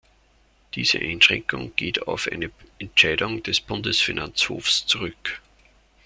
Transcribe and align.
Diese 0.73 0.97
Einschränkung 0.97 1.73
geht 1.75 2.07
auf 2.07 2.27
eine 2.27 2.49
Entscheidung 2.79 3.43
des 3.43 3.61
Bundesfinanzhofs 3.61 4.87
zurück. 4.87 5.43